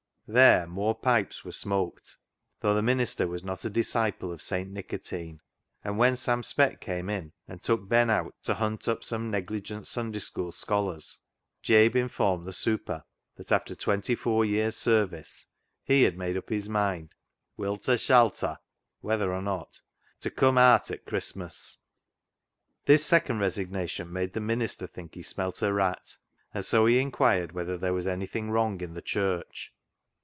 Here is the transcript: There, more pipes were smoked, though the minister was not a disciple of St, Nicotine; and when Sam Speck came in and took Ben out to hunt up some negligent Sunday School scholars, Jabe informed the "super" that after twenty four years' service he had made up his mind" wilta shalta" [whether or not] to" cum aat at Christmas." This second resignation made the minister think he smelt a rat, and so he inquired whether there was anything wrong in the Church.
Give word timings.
There, 0.33 0.65
more 0.65 0.95
pipes 0.95 1.43
were 1.43 1.51
smoked, 1.51 2.15
though 2.61 2.73
the 2.73 2.81
minister 2.81 3.27
was 3.27 3.43
not 3.43 3.65
a 3.65 3.69
disciple 3.69 4.31
of 4.31 4.41
St, 4.41 4.69
Nicotine; 4.71 5.41
and 5.83 5.97
when 5.97 6.15
Sam 6.15 6.41
Speck 6.41 6.79
came 6.79 7.09
in 7.09 7.33
and 7.49 7.61
took 7.61 7.89
Ben 7.89 8.09
out 8.09 8.33
to 8.43 8.53
hunt 8.53 8.87
up 8.87 9.03
some 9.03 9.29
negligent 9.29 9.87
Sunday 9.87 10.19
School 10.19 10.53
scholars, 10.53 11.19
Jabe 11.61 11.97
informed 11.99 12.45
the 12.45 12.53
"super" 12.53 13.03
that 13.35 13.51
after 13.51 13.75
twenty 13.75 14.15
four 14.15 14.45
years' 14.45 14.77
service 14.77 15.47
he 15.83 16.03
had 16.03 16.17
made 16.17 16.37
up 16.37 16.47
his 16.47 16.69
mind" 16.69 17.13
wilta 17.59 17.97
shalta" 17.97 18.57
[whether 19.01 19.33
or 19.33 19.41
not] 19.41 19.81
to" 20.21 20.29
cum 20.31 20.57
aat 20.57 20.91
at 20.91 21.05
Christmas." 21.05 21.77
This 22.85 23.05
second 23.05 23.39
resignation 23.39 24.13
made 24.13 24.31
the 24.31 24.39
minister 24.39 24.87
think 24.87 25.15
he 25.15 25.23
smelt 25.23 25.61
a 25.61 25.73
rat, 25.73 26.15
and 26.53 26.63
so 26.63 26.85
he 26.85 26.99
inquired 26.99 27.51
whether 27.51 27.77
there 27.77 27.93
was 27.93 28.07
anything 28.07 28.49
wrong 28.49 28.79
in 28.79 28.93
the 28.93 29.01
Church. 29.01 29.73